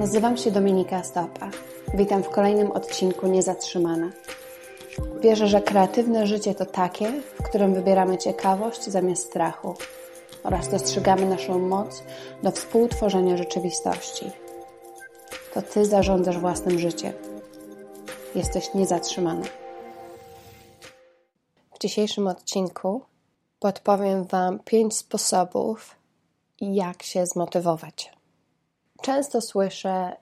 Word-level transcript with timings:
Nazywam 0.00 0.36
się 0.36 0.50
Dominika 0.50 1.02
Stopa. 1.02 1.50
Witam 1.94 2.22
w 2.22 2.28
kolejnym 2.28 2.72
odcinku 2.72 3.26
Niezatrzymana. 3.26 4.10
Wierzę, 5.20 5.48
że 5.48 5.60
kreatywne 5.60 6.26
życie 6.26 6.54
to 6.54 6.66
takie, 6.66 7.12
w 7.38 7.42
którym 7.42 7.74
wybieramy 7.74 8.18
ciekawość 8.18 8.84
zamiast 8.84 9.26
strachu 9.26 9.74
oraz 10.42 10.68
dostrzegamy 10.68 11.26
naszą 11.26 11.58
moc 11.58 12.02
do 12.42 12.50
współtworzenia 12.50 13.36
rzeczywistości. 13.36 14.30
To 15.54 15.62
Ty 15.62 15.84
zarządzasz 15.84 16.38
własnym 16.38 16.78
życiem. 16.78 17.12
Jesteś 18.34 18.74
niezatrzymany. 18.74 19.46
W 21.74 21.78
dzisiejszym 21.78 22.26
odcinku 22.26 23.02
podpowiem 23.58 24.24
Wam 24.24 24.58
pięć 24.64 24.96
sposobów, 24.96 25.94
jak 26.60 27.02
się 27.02 27.26
zmotywować. 27.26 28.19
Często 29.02 29.40
słyszę, 29.40 30.16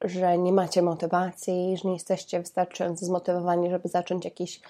że 0.00 0.38
nie 0.38 0.52
macie 0.52 0.82
motywacji, 0.82 1.76
że 1.76 1.88
nie 1.88 1.94
jesteście 1.94 2.40
wystarczająco 2.40 3.06
zmotywowani, 3.06 3.70
żeby 3.70 3.88
zacząć 3.88 4.24
jakiś 4.24 4.60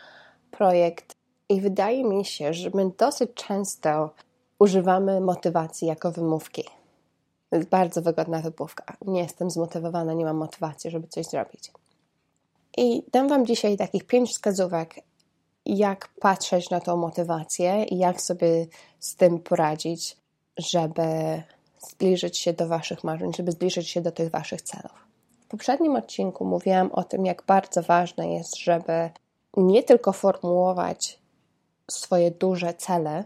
projekt. 0.51 1.15
I 1.49 1.61
wydaje 1.61 2.05
mi 2.05 2.25
się, 2.25 2.55
że 2.55 2.71
my 2.75 2.91
dosyć 2.99 3.31
często 3.35 4.11
używamy 4.59 5.21
motywacji 5.21 5.89
jako 5.89 6.11
wymówki. 6.11 6.65
To 7.51 7.57
jest 7.57 7.69
bardzo 7.69 8.03
wygodna 8.03 8.41
wymówka. 8.41 8.97
Nie 9.07 9.21
jestem 9.21 9.51
zmotywowana, 9.51 10.13
nie 10.13 10.25
mam 10.25 10.37
motywacji, 10.37 10.91
żeby 10.91 11.09
coś 11.09 11.27
zrobić. 11.27 11.73
I 12.77 13.03
dam 13.13 13.29
Wam 13.29 13.47
dzisiaj 13.47 13.77
takich 13.77 14.05
pięć 14.05 14.31
wskazówek, 14.31 14.95
jak 15.67 16.09
patrzeć 16.21 16.71
na 16.71 16.81
tą 16.81 16.97
motywację 16.97 17.85
i 17.85 17.99
jak 17.99 18.21
sobie 18.21 18.67
z 18.99 19.17
tym 19.17 19.39
poradzić, 19.39 20.17
żeby 20.59 21.03
zbliżyć 21.81 22.39
się 22.39 22.53
do 22.53 22.69
Waszych 22.69 23.05
marzeń, 23.05 23.33
żeby 23.35 23.53
zbliżyć 23.53 23.89
się 23.89 24.01
do 24.01 24.13
tych 24.13 24.31
Waszych 24.31 24.63
celów. 24.63 25.07
W 25.41 25.47
poprzednim 25.47 25.97
odcinku 25.97 26.45
mówiłam 26.45 26.93
o 26.93 27.05
tym, 27.05 27.27
jak 27.27 27.43
bardzo 27.47 27.83
ważne 27.83 28.33
jest, 28.33 28.57
żeby 28.57 29.11
nie 29.57 29.83
tylko 29.83 30.13
formułować 30.13 31.19
swoje 31.91 32.31
duże 32.31 32.75
cele, 32.75 33.25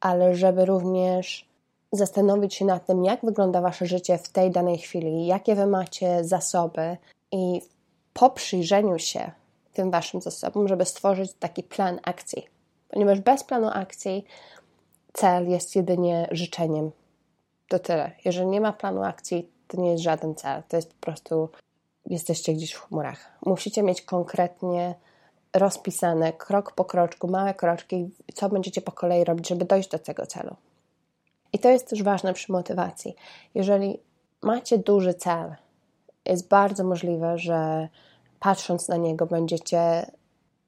ale 0.00 0.34
żeby 0.34 0.64
również 0.64 1.48
zastanowić 1.92 2.54
się 2.54 2.64
nad 2.64 2.86
tym, 2.86 3.04
jak 3.04 3.20
wygląda 3.24 3.60
Wasze 3.60 3.86
życie 3.86 4.18
w 4.18 4.28
tej 4.28 4.50
danej 4.50 4.78
chwili, 4.78 5.26
jakie 5.26 5.54
Wy 5.54 5.66
macie 5.66 6.24
zasoby 6.24 6.96
i 7.32 7.62
po 8.12 8.30
przyjrzeniu 8.30 8.98
się 8.98 9.30
tym 9.72 9.90
Waszym 9.90 10.20
zasobom, 10.20 10.68
żeby 10.68 10.84
stworzyć 10.84 11.32
taki 11.32 11.62
plan 11.62 12.00
akcji. 12.02 12.46
Ponieważ 12.88 13.20
bez 13.20 13.44
planu 13.44 13.68
akcji 13.72 14.24
cel 15.12 15.48
jest 15.48 15.76
jedynie 15.76 16.28
życzeniem. 16.30 16.90
To 17.68 17.78
tyle. 17.78 18.12
Jeżeli 18.24 18.46
nie 18.46 18.60
ma 18.60 18.72
planu 18.72 19.02
akcji, 19.02 19.50
to 19.68 19.80
nie 19.80 19.90
jest 19.90 20.02
żaden 20.02 20.34
cel. 20.34 20.62
To 20.68 20.76
jest 20.76 20.94
po 20.94 21.00
prostu 21.00 21.48
jesteście 22.06 22.52
gdzieś 22.52 22.72
w 22.72 22.80
chmurach. 22.80 23.38
Musicie 23.46 23.82
mieć 23.82 24.02
konkretnie 24.02 24.94
rozpisane 25.54 26.32
krok 26.32 26.72
po 26.72 26.84
kroczku, 26.84 27.28
małe 27.28 27.54
kroczki, 27.54 28.10
co 28.34 28.48
będziecie 28.48 28.80
po 28.80 28.92
kolei 28.92 29.24
robić, 29.24 29.48
żeby 29.48 29.64
dojść 29.64 29.88
do 29.88 29.98
tego 29.98 30.26
celu. 30.26 30.56
I 31.52 31.58
to 31.58 31.68
jest 31.68 31.88
też 31.88 32.02
ważne 32.02 32.34
przy 32.34 32.52
motywacji. 32.52 33.14
Jeżeli 33.54 34.00
macie 34.42 34.78
duży 34.78 35.14
cel, 35.14 35.54
jest 36.26 36.48
bardzo 36.48 36.84
możliwe, 36.84 37.38
że 37.38 37.88
patrząc 38.40 38.88
na 38.88 38.96
niego 38.96 39.26
będziecie, 39.26 40.10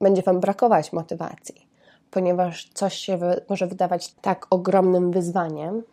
będzie 0.01 0.21
Wam 0.21 0.39
brakować 0.39 0.93
motywacji, 0.93 1.67
ponieważ 2.11 2.69
coś 2.73 2.93
się 2.93 3.19
może 3.49 3.67
wydawać 3.67 4.13
tak 4.13 4.47
ogromnym 4.49 5.11
wyzwaniem, 5.11 5.83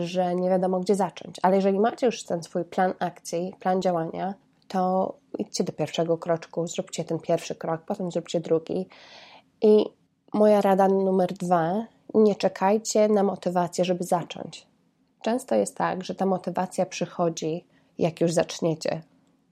że 0.00 0.34
nie 0.34 0.50
wiadomo 0.50 0.80
gdzie 0.80 0.94
zacząć. 0.94 1.36
Ale 1.42 1.56
jeżeli 1.56 1.80
macie 1.80 2.06
już 2.06 2.24
ten 2.24 2.42
swój 2.42 2.64
plan 2.64 2.94
akcji, 2.98 3.54
plan 3.60 3.82
działania, 3.82 4.34
to 4.68 5.14
idźcie 5.38 5.64
do 5.64 5.72
pierwszego 5.72 6.18
kroczku, 6.18 6.66
zróbcie 6.66 7.04
ten 7.04 7.18
pierwszy 7.18 7.54
krok, 7.54 7.82
potem 7.86 8.10
zróbcie 8.10 8.40
drugi. 8.40 8.86
I 9.60 9.86
moja 10.34 10.60
rada 10.60 10.88
numer 10.88 11.32
dwa: 11.32 11.86
nie 12.14 12.34
czekajcie 12.34 13.08
na 13.08 13.22
motywację, 13.22 13.84
żeby 13.84 14.04
zacząć. 14.04 14.66
Często 15.22 15.54
jest 15.54 15.76
tak, 15.76 16.04
że 16.04 16.14
ta 16.14 16.26
motywacja 16.26 16.86
przychodzi, 16.86 17.64
jak 17.98 18.20
już 18.20 18.32
zaczniecie. 18.32 19.02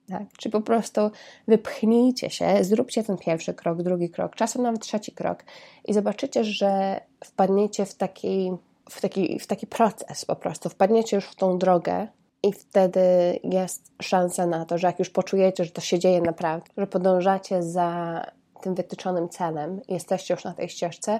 Tak? 0.09 0.23
Czy 0.37 0.49
po 0.49 0.61
prostu 0.61 1.01
wypchnijcie 1.47 2.29
się, 2.29 2.63
zróbcie 2.63 3.03
ten 3.03 3.17
pierwszy 3.17 3.53
krok, 3.53 3.81
drugi 3.81 4.09
krok, 4.09 4.35
czasem 4.35 4.61
nawet 4.61 4.81
trzeci 4.81 5.11
krok 5.11 5.43
i 5.85 5.93
zobaczycie, 5.93 6.43
że 6.43 7.01
wpadniecie 7.25 7.85
w 7.85 7.95
taki, 7.95 8.51
w 8.91 9.01
taki, 9.01 9.39
w 9.39 9.47
taki 9.47 9.67
proces 9.67 10.25
po 10.25 10.35
prostu, 10.35 10.69
wpadniecie 10.69 11.15
już 11.15 11.25
w 11.25 11.35
tą 11.35 11.57
drogę 11.57 12.07
i 12.43 12.53
wtedy 12.53 13.01
jest 13.43 13.91
szansa 14.01 14.45
na 14.45 14.65
to, 14.65 14.77
że 14.77 14.87
jak 14.87 14.99
już 14.99 15.09
poczujecie, 15.09 15.65
że 15.65 15.71
to 15.71 15.81
się 15.81 15.99
dzieje 15.99 16.21
naprawdę, 16.21 16.65
że 16.77 16.87
podążacie 16.87 17.63
za 17.63 18.21
tym 18.61 18.75
wytyczonym 18.75 19.29
celem, 19.29 19.81
jesteście 19.87 20.33
już 20.33 20.43
na 20.43 20.53
tej 20.53 20.69
ścieżce, 20.69 21.19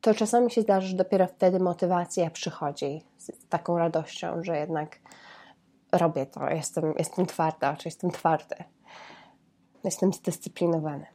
to 0.00 0.14
czasami 0.14 0.50
się 0.50 0.62
zdarzy, 0.62 0.88
że 0.88 0.96
dopiero 0.96 1.26
wtedy 1.26 1.60
motywacja 1.60 2.30
przychodzi 2.30 3.02
z 3.18 3.48
taką 3.48 3.78
radością, 3.78 4.42
że 4.42 4.56
jednak 4.56 4.98
robię 5.92 6.26
to, 6.26 6.50
jestem, 6.50 6.94
jestem 6.98 7.26
twarda, 7.26 7.76
czy 7.76 7.88
jestem 7.88 8.10
twardy, 8.10 8.56
jestem 9.84 10.12
zdyscyplinowany. 10.12 11.06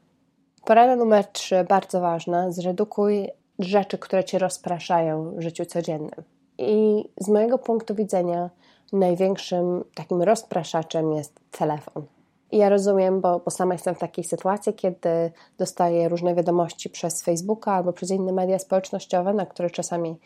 Porada 0.65 0.95
numer 0.95 1.25
trzy, 1.25 1.63
bardzo 1.69 2.01
ważna, 2.01 2.51
zredukuj 2.51 3.29
rzeczy, 3.59 3.97
które 3.97 4.23
cię 4.23 4.39
rozpraszają 4.39 5.35
w 5.35 5.41
życiu 5.41 5.65
codziennym. 5.65 6.23
I 6.57 7.03
z 7.19 7.29
mojego 7.29 7.57
punktu 7.57 7.95
widzenia 7.95 8.49
największym 8.93 9.83
takim 9.95 10.21
rozpraszaczem 10.21 11.13
jest 11.13 11.39
telefon. 11.51 12.05
I 12.51 12.57
ja 12.57 12.69
rozumiem, 12.69 13.21
bo, 13.21 13.39
bo 13.39 13.51
sama 13.51 13.73
jestem 13.73 13.95
w 13.95 13.99
takiej 13.99 14.23
sytuacji, 14.23 14.73
kiedy 14.73 15.31
dostaję 15.57 16.09
różne 16.09 16.35
wiadomości 16.35 16.89
przez 16.89 17.23
Facebooka 17.23 17.73
albo 17.73 17.93
przez 17.93 18.11
inne 18.11 18.31
media 18.31 18.59
społecznościowe, 18.59 19.33
na 19.33 19.45
które 19.45 19.69
czasami 19.69 20.19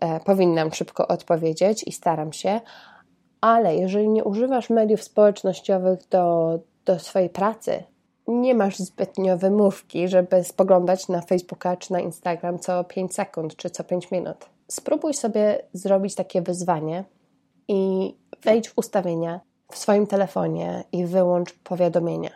e, 0.00 0.20
powinnam 0.20 0.72
szybko 0.72 1.08
odpowiedzieć 1.08 1.84
i 1.86 1.92
staram 1.92 2.32
się, 2.32 2.60
ale 3.40 3.76
jeżeli 3.76 4.08
nie 4.08 4.24
używasz 4.24 4.70
mediów 4.70 5.02
społecznościowych 5.02 6.08
do, 6.10 6.58
do 6.84 6.98
swojej 6.98 7.30
pracy, 7.30 7.82
nie 8.28 8.54
masz 8.54 8.78
zbytnio 8.78 9.38
wymówki, 9.38 10.08
żeby 10.08 10.44
spoglądać 10.44 11.08
na 11.08 11.20
Facebooka 11.20 11.76
czy 11.76 11.92
na 11.92 12.00
Instagram 12.00 12.58
co 12.58 12.84
5 12.84 13.14
sekund 13.14 13.56
czy 13.56 13.70
co 13.70 13.84
5 13.84 14.10
minut. 14.10 14.36
Spróbuj 14.68 15.14
sobie 15.14 15.62
zrobić 15.72 16.14
takie 16.14 16.42
wyzwanie 16.42 17.04
i 17.68 18.14
wejdź 18.42 18.68
w 18.68 18.78
ustawienia 18.78 19.40
w 19.72 19.78
swoim 19.78 20.06
telefonie 20.06 20.84
i 20.92 21.06
wyłącz 21.06 21.52
powiadomienia. 21.52 22.30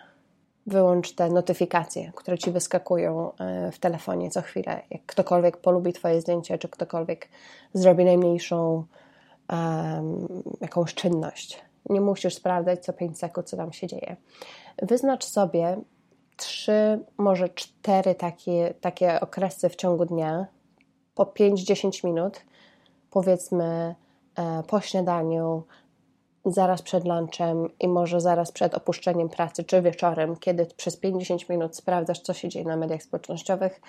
Wyłącz 0.66 1.14
te 1.14 1.28
notyfikacje, 1.28 2.12
które 2.14 2.38
ci 2.38 2.50
wyskakują 2.50 3.32
e, 3.38 3.72
w 3.72 3.78
telefonie 3.78 4.30
co 4.30 4.42
chwilę. 4.42 4.82
Jak 4.90 5.06
ktokolwiek 5.06 5.56
polubi 5.56 5.92
Twoje 5.92 6.20
zdjęcie, 6.20 6.58
czy 6.58 6.68
ktokolwiek 6.68 7.28
zrobi 7.74 8.04
najmniejszą 8.04 8.84
um, 9.52 10.28
jakąś 10.60 10.94
czynność. 10.94 11.62
Nie 11.90 12.00
musisz 12.00 12.34
sprawdzać 12.34 12.84
co 12.84 12.92
5 12.92 13.18
sekund, 13.18 13.48
co 13.48 13.56
tam 13.56 13.72
się 13.72 13.86
dzieje. 13.86 14.16
Wyznacz 14.82 15.24
sobie 15.24 15.76
trzy, 16.36 17.04
może 17.18 17.48
cztery 17.48 18.14
takie, 18.14 18.74
takie 18.80 19.20
okresy 19.20 19.68
w 19.68 19.76
ciągu 19.76 20.04
dnia, 20.04 20.46
po 21.14 21.24
5-10 21.24 22.04
minut, 22.04 22.40
powiedzmy 23.10 23.94
e, 24.36 24.62
po 24.62 24.80
śniadaniu, 24.80 25.62
zaraz 26.44 26.82
przed 26.82 27.04
lunchem 27.04 27.68
i 27.80 27.88
może 27.88 28.20
zaraz 28.20 28.52
przed 28.52 28.74
opuszczeniem 28.74 29.28
pracy, 29.28 29.64
czy 29.64 29.82
wieczorem, 29.82 30.36
kiedy 30.36 30.66
przez 30.66 30.96
50 30.96 31.48
minut 31.48 31.76
sprawdzasz, 31.76 32.20
co 32.20 32.34
się 32.34 32.48
dzieje 32.48 32.64
na 32.64 32.76
mediach 32.76 33.02
społecznościowych, 33.02 33.80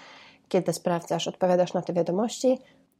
kiedy 0.49 0.73
sprawdzasz, 0.73 1.27
odpowiadasz 1.27 1.73
na 1.73 1.81
te 1.81 1.93
wiadomości 1.93 2.59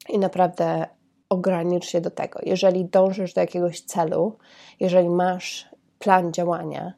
i 0.09 0.19
naprawdę 0.19 0.85
ogranicz 1.29 1.85
się 1.85 2.01
do 2.01 2.11
tego. 2.11 2.39
Jeżeli 2.44 2.85
dążysz 2.85 3.33
do 3.33 3.41
jakiegoś 3.41 3.81
celu, 3.81 4.38
jeżeli 4.79 5.09
masz 5.09 5.69
plan 6.00 6.33
działania, 6.33 6.94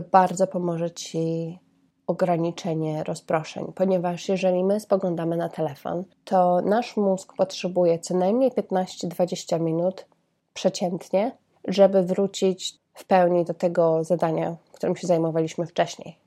to 0.00 0.08
bardzo 0.10 0.46
pomoże 0.46 0.90
Ci 0.90 1.58
ograniczenie 2.06 3.04
rozproszeń, 3.04 3.72
ponieważ 3.74 4.28
jeżeli 4.28 4.64
my 4.64 4.80
spoglądamy 4.80 5.36
na 5.36 5.48
telefon, 5.48 6.04
to 6.24 6.60
nasz 6.60 6.96
mózg 6.96 7.34
potrzebuje 7.36 7.98
co 7.98 8.16
najmniej 8.16 8.50
15-20 8.50 9.60
minut 9.60 10.06
przeciętnie, 10.54 11.36
żeby 11.68 12.02
wrócić 12.02 12.78
w 12.94 13.04
pełni 13.04 13.44
do 13.44 13.54
tego 13.54 14.04
zadania, 14.04 14.56
którym 14.72 14.96
się 14.96 15.06
zajmowaliśmy 15.06 15.66
wcześniej. 15.66 16.18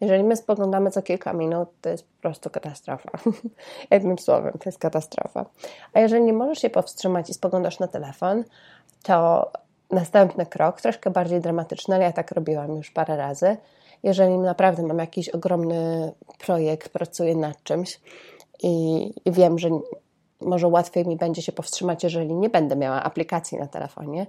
Jeżeli 0.00 0.24
my 0.24 0.36
spoglądamy 0.36 0.90
co 0.90 1.02
kilka 1.02 1.32
minut, 1.32 1.68
to 1.80 1.88
jest 1.88 2.04
po 2.08 2.22
prostu 2.22 2.50
katastrofa. 2.50 3.10
Jednym 3.90 4.18
słowem, 4.18 4.52
to 4.52 4.62
jest 4.66 4.78
katastrofa. 4.78 5.46
A 5.92 6.00
jeżeli 6.00 6.24
nie 6.24 6.32
możesz 6.32 6.58
się 6.58 6.70
powstrzymać 6.70 7.30
i 7.30 7.34
spoglądasz 7.34 7.78
na 7.78 7.88
telefon, 7.88 8.44
to 9.02 9.50
następny 9.92 10.46
krok, 10.46 10.80
troszkę 10.80 11.10
bardziej 11.10 11.40
dramatyczny, 11.40 11.94
ale 11.94 12.04
ja 12.04 12.12
tak 12.12 12.30
robiłam 12.30 12.76
już 12.76 12.90
parę 12.90 13.16
razy. 13.16 13.56
Jeżeli 14.02 14.38
naprawdę 14.38 14.82
mam 14.82 14.98
jakiś 14.98 15.28
ogromny 15.28 16.12
projekt, 16.38 16.88
pracuję 16.88 17.36
nad 17.36 17.62
czymś 17.62 18.00
i, 18.62 19.04
i 19.24 19.32
wiem, 19.32 19.58
że 19.58 19.68
może 20.40 20.68
łatwiej 20.68 21.06
mi 21.06 21.16
będzie 21.16 21.42
się 21.42 21.52
powstrzymać, 21.52 22.04
jeżeli 22.04 22.34
nie 22.34 22.50
będę 22.50 22.76
miała 22.76 23.02
aplikacji 23.02 23.58
na 23.58 23.66
telefonie, 23.66 24.26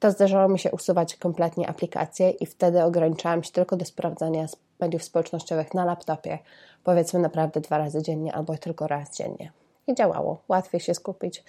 to 0.00 0.10
zdarzało 0.10 0.48
mi 0.48 0.58
się 0.58 0.70
usuwać 0.70 1.16
kompletnie 1.16 1.68
aplikacje 1.68 2.30
i 2.30 2.46
wtedy 2.46 2.82
ograniczałam 2.82 3.42
się 3.42 3.52
tylko 3.52 3.76
do 3.76 3.84
sprawdzania 3.84 4.46
mediów 4.80 5.02
społecznościowych 5.02 5.74
na 5.74 5.84
laptopie, 5.84 6.38
powiedzmy 6.84 7.20
naprawdę 7.20 7.60
dwa 7.60 7.78
razy 7.78 8.02
dziennie 8.02 8.34
albo 8.34 8.58
tylko 8.58 8.86
raz 8.86 9.16
dziennie. 9.16 9.52
I 9.86 9.94
działało. 9.94 10.42
Łatwiej 10.48 10.80
się 10.80 10.94
skupić, 10.94 11.44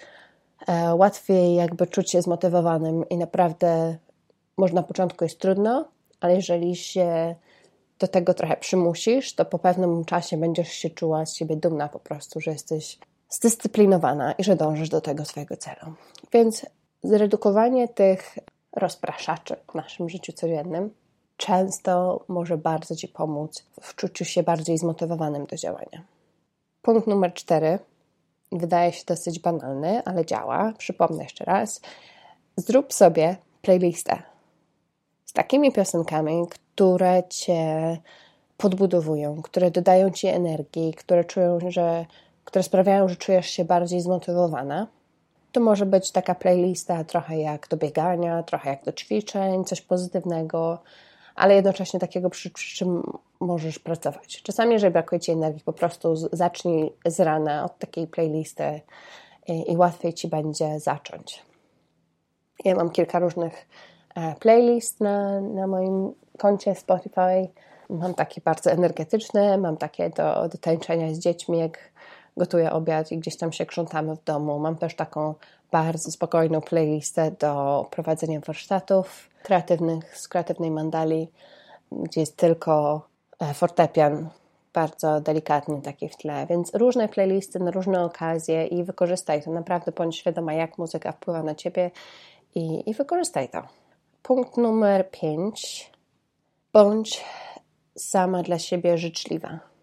łatwiej 0.94 1.54
jakby 1.54 1.86
czuć 1.86 2.10
się 2.10 2.22
zmotywowanym 2.22 3.08
i 3.08 3.16
naprawdę 3.16 3.96
może 4.56 4.74
na 4.74 4.82
początku 4.82 5.24
jest 5.24 5.38
trudno, 5.38 5.84
ale 6.20 6.34
jeżeli 6.34 6.76
się 6.76 7.34
do 7.98 8.08
tego 8.08 8.34
trochę 8.34 8.56
przymusisz, 8.56 9.34
to 9.34 9.44
po 9.44 9.58
pewnym 9.58 10.04
czasie 10.04 10.36
będziesz 10.36 10.68
się 10.68 10.90
czuła 10.90 11.26
z 11.26 11.34
siebie 11.34 11.56
dumna 11.56 11.88
po 11.88 11.98
prostu, 11.98 12.40
że 12.40 12.50
jesteś 12.50 12.98
zdyscyplinowana 13.30 14.32
i 14.32 14.44
że 14.44 14.56
dążysz 14.56 14.88
do 14.88 15.00
tego 15.00 15.24
swojego 15.24 15.56
celu. 15.56 15.94
Więc 16.32 16.66
zredukowanie 17.02 17.88
tych 17.88 18.38
rozpraszaczy 18.76 19.56
w 19.72 19.74
naszym 19.74 20.08
życiu 20.08 20.32
codziennym 20.32 20.90
często 21.36 22.24
może 22.28 22.58
bardzo 22.58 22.96
Ci 22.96 23.08
pomóc 23.08 23.66
w 23.80 23.94
czuciu 23.94 24.24
się 24.24 24.42
bardziej 24.42 24.78
zmotywowanym 24.78 25.46
do 25.46 25.56
działania. 25.56 26.02
Punkt 26.82 27.06
numer 27.06 27.34
cztery 27.34 27.78
wydaje 28.52 28.92
się 28.92 29.04
dosyć 29.06 29.38
banalny, 29.38 30.02
ale 30.04 30.26
działa. 30.26 30.72
Przypomnę 30.78 31.22
jeszcze 31.22 31.44
raz. 31.44 31.80
Zrób 32.56 32.92
sobie 32.92 33.36
playlistę 33.62 34.22
z 35.24 35.32
takimi 35.32 35.72
piosenkami, 35.72 36.46
które 36.48 37.22
Cię 37.28 37.98
podbudowują, 38.56 39.42
które 39.42 39.70
dodają 39.70 40.10
Ci 40.10 40.26
energii, 40.26 40.94
które 40.94 41.24
czują, 41.24 41.58
że, 41.68 42.06
które 42.44 42.62
sprawiają, 42.62 43.08
że 43.08 43.16
czujesz 43.16 43.50
się 43.50 43.64
bardziej 43.64 44.00
zmotywowana. 44.00 44.86
To 45.52 45.60
może 45.60 45.86
być 45.86 46.10
taka 46.10 46.34
playlista 46.34 47.04
trochę 47.04 47.38
jak 47.38 47.68
do 47.68 47.76
biegania, 47.76 48.42
trochę 48.42 48.70
jak 48.70 48.84
do 48.84 48.92
ćwiczeń, 48.92 49.64
coś 49.64 49.80
pozytywnego, 49.80 50.78
ale 51.34 51.54
jednocześnie 51.54 52.00
takiego, 52.00 52.30
przy, 52.30 52.50
przy 52.50 52.76
czym 52.76 53.02
możesz 53.40 53.78
pracować. 53.78 54.42
Czasami, 54.42 54.72
jeżeli 54.72 54.92
brakuje 54.92 55.20
Ci 55.20 55.32
energii, 55.32 55.64
po 55.64 55.72
prostu 55.72 56.16
zacznij 56.16 56.92
z 57.06 57.20
rana 57.20 57.64
od 57.64 57.78
takiej 57.78 58.06
playlisty 58.06 58.80
i, 59.48 59.72
i 59.72 59.76
łatwiej 59.76 60.14
Ci 60.14 60.28
będzie 60.28 60.80
zacząć. 60.80 61.42
Ja 62.64 62.74
mam 62.74 62.90
kilka 62.90 63.18
różnych 63.18 63.66
e, 64.14 64.34
playlist 64.34 65.00
na, 65.00 65.40
na 65.40 65.66
moim 65.66 66.14
koncie 66.38 66.74
Spotify. 66.74 67.48
Mam 67.90 68.14
takie 68.14 68.40
bardzo 68.40 68.70
energetyczne, 68.70 69.58
mam 69.58 69.76
takie 69.76 70.10
do, 70.10 70.48
do 70.48 70.58
tańczenia 70.58 71.14
z 71.14 71.18
dziećmi, 71.18 71.58
jak 71.58 71.78
gotuję 72.36 72.72
obiad 72.72 73.12
i 73.12 73.18
gdzieś 73.18 73.36
tam 73.36 73.52
się 73.52 73.66
krzątamy 73.66 74.16
w 74.16 74.24
domu. 74.24 74.58
Mam 74.58 74.76
też 74.76 74.96
taką 74.96 75.34
bardzo 75.70 76.10
spokojną 76.10 76.60
playlistę 76.60 77.30
do 77.30 77.86
prowadzenia 77.90 78.40
warsztatów 78.40 79.28
kreatywnych 79.42 80.18
z 80.18 80.28
kreatywnej 80.28 80.70
mandali, 80.70 81.28
gdzie 81.92 82.20
jest 82.20 82.36
tylko 82.36 83.02
e, 83.40 83.54
fortepian 83.54 84.28
bardzo 84.72 85.20
delikatny 85.20 85.82
taki 85.82 86.08
w 86.08 86.16
tle, 86.16 86.46
więc 86.46 86.74
różne 86.74 87.08
playlisty 87.08 87.58
na 87.58 87.70
różne 87.70 88.04
okazje 88.04 88.66
i 88.66 88.84
wykorzystaj 88.84 89.42
to. 89.42 89.50
Naprawdę 89.50 89.92
bądź 89.92 90.16
świadoma, 90.16 90.54
jak 90.54 90.78
muzyka 90.78 91.12
wpływa 91.12 91.42
na 91.42 91.54
ciebie 91.54 91.90
i, 92.54 92.90
i 92.90 92.94
wykorzystaj 92.94 93.48
to. 93.48 93.62
Punkt 94.22 94.56
numer 94.56 95.10
5. 95.10 95.92
Bądź 96.72 97.24
sama 97.96 98.42
dla 98.42 98.58
siebie 98.58 98.98
życzliwa 98.98 99.73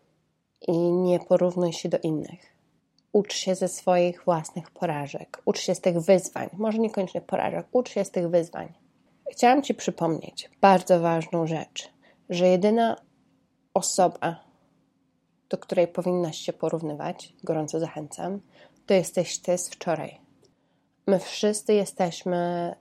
i 0.67 0.77
nie 0.77 1.19
porównuj 1.19 1.73
się 1.73 1.89
do 1.89 1.97
innych 1.97 2.51
ucz 3.13 3.33
się 3.33 3.55
ze 3.55 3.67
swoich 3.67 4.23
własnych 4.23 4.71
porażek, 4.71 5.41
ucz 5.45 5.59
się 5.59 5.75
z 5.75 5.81
tych 5.81 5.99
wyzwań, 5.99 6.49
może 6.53 6.79
niekoniecznie 6.79 7.21
porażek, 7.21 7.67
ucz 7.71 7.89
się 7.89 8.05
z 8.05 8.11
tych 8.11 8.29
wyzwań. 8.29 8.73
Chciałam 9.31 9.63
Ci 9.63 9.73
przypomnieć 9.73 10.49
bardzo 10.61 10.99
ważną 10.99 11.47
rzecz, 11.47 11.89
że 12.29 12.47
jedyna 12.47 12.95
osoba, 13.73 14.43
do 15.49 15.57
której 15.57 15.87
powinnaś 15.87 16.37
się 16.37 16.53
porównywać, 16.53 17.33
gorąco 17.43 17.79
zachęcam, 17.79 18.41
to 18.85 18.93
jesteś 18.93 19.39
Ty 19.39 19.57
z 19.57 19.69
wczoraj. 19.69 20.21
My 21.07 21.19
wszyscy 21.19 21.73
jesteśmy 21.73 22.75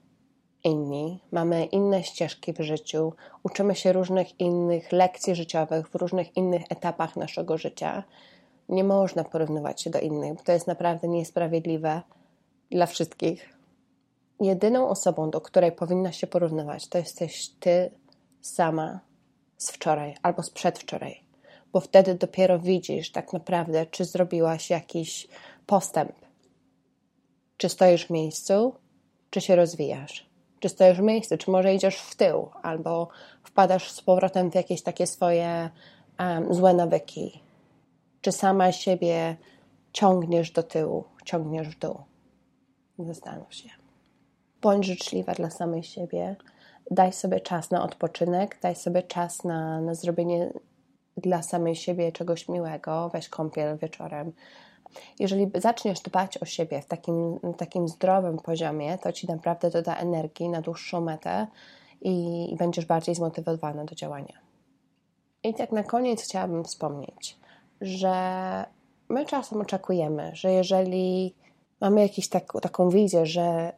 inni, 0.63 1.19
mamy 1.31 1.65
inne 1.65 2.03
ścieżki 2.03 2.53
w 2.53 2.59
życiu, 2.59 3.13
uczymy 3.43 3.75
się 3.75 3.93
różnych 3.93 4.39
innych 4.39 4.91
lekcji 4.91 5.35
życiowych 5.35 5.89
w 5.89 5.95
różnych 5.95 6.37
innych 6.37 6.61
etapach 6.69 7.15
naszego 7.15 7.57
życia 7.57 8.03
nie 8.71 8.83
można 8.83 9.23
porównywać 9.23 9.81
się 9.81 9.89
do 9.89 9.99
innych, 9.99 10.33
bo 10.33 10.43
to 10.43 10.51
jest 10.51 10.67
naprawdę 10.67 11.07
niesprawiedliwe 11.07 12.01
dla 12.71 12.85
wszystkich. 12.85 13.57
Jedyną 14.39 14.89
osobą, 14.89 15.29
do 15.29 15.41
której 15.41 15.71
powinna 15.71 16.11
się 16.11 16.27
porównywać, 16.27 16.87
to 16.87 16.97
jesteś 16.97 17.49
ty 17.59 17.91
sama 18.41 18.99
z 19.57 19.71
wczoraj 19.71 20.15
albo 20.23 20.43
z 20.43 20.49
przedwczoraj, 20.49 21.23
bo 21.73 21.79
wtedy 21.79 22.15
dopiero 22.15 22.59
widzisz 22.59 23.11
tak 23.11 23.33
naprawdę, 23.33 23.85
czy 23.85 24.05
zrobiłaś 24.05 24.69
jakiś 24.69 25.27
postęp, 25.65 26.15
czy 27.57 27.69
stoisz 27.69 28.05
w 28.05 28.09
miejscu, 28.09 28.75
czy 29.29 29.41
się 29.41 29.55
rozwijasz. 29.55 30.30
Czy 30.61 30.69
stoisz 30.69 30.97
w 30.97 31.01
miejscu, 31.01 31.37
czy 31.37 31.51
może 31.51 31.73
idziesz 31.73 31.97
w 31.97 32.15
tył, 32.15 32.49
albo 32.63 33.07
wpadasz 33.43 33.91
z 33.91 34.01
powrotem 34.01 34.51
w 34.51 34.55
jakieś 34.55 34.81
takie 34.81 35.07
swoje 35.07 35.69
um, 36.19 36.53
złe 36.53 36.73
nawyki, 36.73 37.43
czy 38.21 38.31
sama 38.31 38.71
siebie 38.71 39.35
ciągniesz 39.93 40.51
do 40.51 40.63
tyłu, 40.63 41.03
ciągniesz 41.25 41.67
w 41.69 41.79
dół. 41.79 41.97
Zastanów 42.99 43.53
się. 43.53 43.69
Bądź 44.61 44.85
życzliwa 44.85 45.33
dla 45.33 45.49
samej 45.49 45.83
siebie. 45.83 46.35
Daj 46.91 47.13
sobie 47.13 47.39
czas 47.39 47.71
na 47.71 47.83
odpoczynek, 47.83 48.57
daj 48.61 48.75
sobie 48.75 49.03
czas 49.03 49.43
na, 49.43 49.81
na 49.81 49.93
zrobienie 49.95 50.53
dla 51.17 51.41
samej 51.41 51.75
siebie 51.75 52.11
czegoś 52.11 52.49
miłego. 52.49 53.09
Weź 53.13 53.29
kąpiel 53.29 53.77
wieczorem. 53.77 54.31
Jeżeli 55.19 55.51
zaczniesz 55.55 55.99
dbać 55.99 56.37
o 56.37 56.45
siebie 56.45 56.81
w 56.81 56.85
takim, 56.85 57.39
takim 57.57 57.87
zdrowym 57.87 58.37
poziomie, 58.37 58.97
to 58.97 59.11
ci 59.11 59.27
naprawdę 59.27 59.69
doda 59.69 59.95
energii 59.95 60.49
na 60.49 60.61
dłuższą 60.61 61.01
metę 61.01 61.47
i, 62.01 62.47
i 62.53 62.55
będziesz 62.55 62.85
bardziej 62.85 63.15
zmotywowana 63.15 63.85
do 63.85 63.95
działania. 63.95 64.37
I 65.43 65.53
tak 65.53 65.71
na 65.71 65.83
koniec 65.83 66.23
chciałabym 66.23 66.63
wspomnieć, 66.63 67.37
że 67.81 68.15
my 69.09 69.25
czasem 69.25 69.61
oczekujemy, 69.61 70.31
że 70.33 70.51
jeżeli 70.51 71.35
mamy 71.81 72.01
jakąś 72.01 72.27
tak, 72.29 72.53
taką 72.61 72.89
wizję, 72.89 73.25
że 73.25 73.73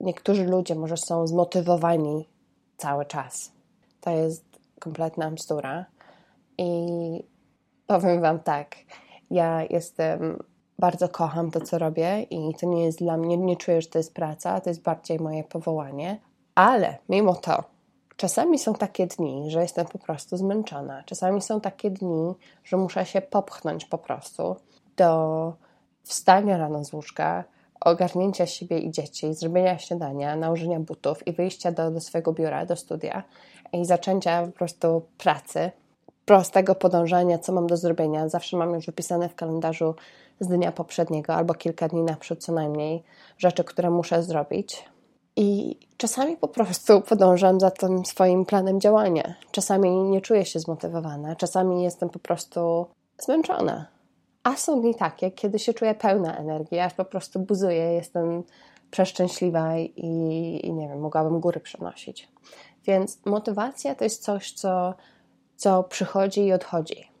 niektórzy 0.00 0.44
ludzie 0.44 0.74
może 0.74 0.96
są 0.96 1.26
zmotywowani 1.26 2.28
cały 2.76 3.06
czas, 3.06 3.52
to 4.00 4.10
jest 4.10 4.44
kompletna 4.80 5.30
bzdura. 5.30 5.86
I 6.58 6.68
powiem 7.86 8.20
Wam 8.20 8.40
tak, 8.40 8.76
ja 9.30 9.62
jestem, 9.70 10.42
bardzo 10.78 11.08
kocham 11.08 11.50
to, 11.50 11.60
co 11.60 11.78
robię 11.78 12.22
i 12.22 12.54
to 12.54 12.66
nie 12.66 12.84
jest 12.84 12.98
dla 12.98 13.16
mnie, 13.16 13.36
nie 13.36 13.56
czuję, 13.56 13.82
że 13.82 13.88
to 13.88 13.98
jest 13.98 14.14
praca, 14.14 14.60
to 14.60 14.70
jest 14.70 14.82
bardziej 14.82 15.20
moje 15.20 15.44
powołanie, 15.44 16.20
ale 16.54 16.98
mimo 17.08 17.34
to 17.34 17.64
Czasami 18.16 18.58
są 18.58 18.74
takie 18.74 19.06
dni, 19.06 19.50
że 19.50 19.62
jestem 19.62 19.86
po 19.86 19.98
prostu 19.98 20.36
zmęczona. 20.36 21.02
Czasami 21.02 21.42
są 21.42 21.60
takie 21.60 21.90
dni, 21.90 22.34
że 22.64 22.76
muszę 22.76 23.06
się 23.06 23.20
popchnąć 23.20 23.84
po 23.84 23.98
prostu 23.98 24.56
do 24.96 25.52
wstania 26.02 26.56
rano 26.56 26.84
z 26.84 26.92
łóżka, 26.92 27.44
ogarnięcia 27.80 28.46
siebie 28.46 28.78
i 28.78 28.90
dzieci, 28.90 29.34
zrobienia 29.34 29.78
śniadania, 29.78 30.36
nałożenia 30.36 30.80
butów 30.80 31.26
i 31.26 31.32
wyjścia 31.32 31.72
do, 31.72 31.90
do 31.90 32.00
swojego 32.00 32.32
biura, 32.32 32.66
do 32.66 32.76
studia 32.76 33.22
i 33.72 33.84
zaczęcia 33.84 34.46
po 34.46 34.52
prostu 34.52 35.02
pracy, 35.18 35.70
prostego 36.24 36.74
podążania, 36.74 37.38
co 37.38 37.52
mam 37.52 37.66
do 37.66 37.76
zrobienia. 37.76 38.28
Zawsze 38.28 38.56
mam 38.56 38.74
już 38.74 38.86
wypisane 38.86 39.28
w 39.28 39.34
kalendarzu 39.34 39.94
z 40.40 40.48
dnia 40.48 40.72
poprzedniego 40.72 41.34
albo 41.34 41.54
kilka 41.54 41.88
dni 41.88 42.02
naprzód 42.02 42.44
co 42.44 42.52
najmniej 42.52 43.02
rzeczy, 43.38 43.64
które 43.64 43.90
muszę 43.90 44.22
zrobić. 44.22 44.84
I 45.36 45.78
czasami 45.96 46.36
po 46.36 46.48
prostu 46.48 47.00
podążam 47.10 47.60
za 47.60 47.70
tym 47.70 48.04
swoim 48.04 48.44
planem 48.44 48.80
działania. 48.80 49.34
Czasami 49.50 49.90
nie 49.90 50.20
czuję 50.20 50.44
się 50.44 50.60
zmotywowana, 50.60 51.36
czasami 51.36 51.82
jestem 51.82 52.10
po 52.10 52.18
prostu 52.18 52.86
zmęczona. 53.18 53.86
A 54.42 54.56
są 54.56 54.80
dni 54.80 54.94
takie, 54.94 55.30
kiedy 55.30 55.58
się 55.58 55.74
czuję 55.74 55.94
pełna 55.94 56.36
energii, 56.36 56.78
aż 56.78 56.94
po 56.94 57.04
prostu 57.04 57.40
buzuję, 57.40 57.92
jestem 57.92 58.42
przeszczęśliwa 58.90 59.78
i, 59.78 60.60
i 60.62 60.72
nie 60.72 60.88
wiem, 60.88 61.00
mogłabym 61.00 61.40
góry 61.40 61.60
przenosić. 61.60 62.28
Więc 62.86 63.26
motywacja 63.26 63.94
to 63.94 64.04
jest 64.04 64.22
coś, 64.22 64.52
co, 64.52 64.94
co 65.56 65.82
przychodzi 65.82 66.46
i 66.46 66.52
odchodzi. 66.52 67.13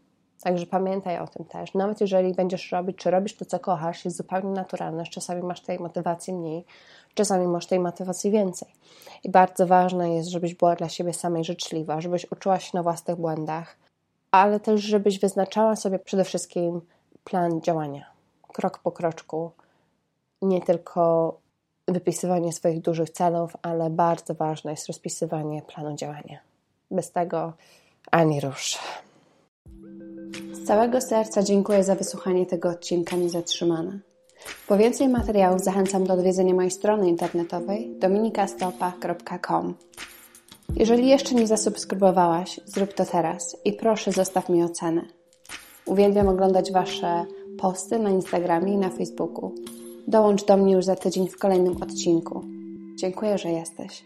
Także 0.44 0.66
pamiętaj 0.66 1.18
o 1.18 1.26
tym 1.26 1.44
też. 1.44 1.74
Nawet 1.74 2.00
jeżeli 2.00 2.34
będziesz 2.34 2.72
robić, 2.72 2.96
czy 2.96 3.10
robisz 3.10 3.36
to, 3.36 3.44
co 3.44 3.58
kochasz, 3.58 4.04
jest 4.04 4.16
zupełnie 4.16 4.50
naturalne, 4.50 5.04
czasami 5.04 5.42
masz 5.42 5.60
tej 5.60 5.78
motywacji 5.78 6.32
mniej, 6.32 6.64
czasami 7.14 7.46
masz 7.46 7.66
tej 7.66 7.80
motywacji 7.80 8.30
więcej. 8.30 8.68
I 9.22 9.30
bardzo 9.30 9.66
ważne 9.66 10.14
jest, 10.14 10.28
żebyś 10.28 10.54
była 10.54 10.76
dla 10.76 10.88
siebie 10.88 11.12
samej 11.12 11.44
życzliwa, 11.44 12.00
żebyś 12.00 12.32
uczyła 12.32 12.60
się 12.60 12.70
na 12.74 12.82
własnych 12.82 13.16
błędach, 13.16 13.76
ale 14.30 14.60
też, 14.60 14.80
żebyś 14.80 15.20
wyznaczała 15.20 15.76
sobie 15.76 15.98
przede 15.98 16.24
wszystkim 16.24 16.80
plan 17.24 17.60
działania, 17.60 18.06
krok 18.52 18.78
po 18.78 18.92
kroczku, 18.92 19.50
nie 20.42 20.60
tylko 20.60 21.34
wypisywanie 21.88 22.52
swoich 22.52 22.80
dużych 22.80 23.10
celów, 23.10 23.56
ale 23.62 23.90
bardzo 23.90 24.34
ważne 24.34 24.70
jest 24.70 24.86
rozpisywanie 24.86 25.62
planu 25.62 25.96
działania. 25.96 26.38
Bez 26.90 27.12
tego 27.12 27.52
ani 28.10 28.40
rusz. 28.40 28.78
Całego 30.64 31.00
serca 31.00 31.42
dziękuję 31.42 31.84
za 31.84 31.94
wysłuchanie 31.94 32.46
tego 32.46 32.68
odcinka 32.68 33.16
Niezatrzymana. 33.16 33.98
Po 34.68 34.76
więcej 34.76 35.08
materiałów 35.08 35.60
zachęcam 35.60 36.04
do 36.04 36.14
odwiedzenia 36.14 36.54
mojej 36.54 36.70
strony 36.70 37.08
internetowej 37.08 37.94
dominikastopa.com. 37.98 39.74
Jeżeli 40.76 41.08
jeszcze 41.08 41.34
nie 41.34 41.46
zasubskrybowałaś, 41.46 42.60
zrób 42.64 42.92
to 42.92 43.04
teraz 43.04 43.56
i 43.64 43.72
proszę 43.72 44.12
zostaw 44.12 44.48
mi 44.48 44.62
ocenę. 44.62 45.02
Uwielbiam 45.86 46.28
oglądać 46.28 46.72
Wasze 46.72 47.24
posty 47.58 47.98
na 47.98 48.10
Instagramie 48.10 48.72
i 48.72 48.78
na 48.78 48.90
Facebooku. 48.90 49.54
Dołącz 50.08 50.44
do 50.44 50.56
mnie 50.56 50.72
już 50.72 50.84
za 50.84 50.96
tydzień 50.96 51.28
w 51.28 51.38
kolejnym 51.38 51.82
odcinku. 51.82 52.44
Dziękuję, 52.96 53.38
że 53.38 53.50
jesteś. 53.50 54.04